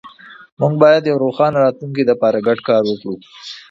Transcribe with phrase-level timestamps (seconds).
[0.59, 3.13] موږ باید د یو روښانه راتلونکي لپاره ګډ کار وکړو.